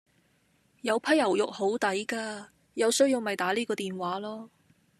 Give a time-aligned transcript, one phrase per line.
[0.81, 4.49] 有批牛肉好抵架，有需要咪打呢個電話囉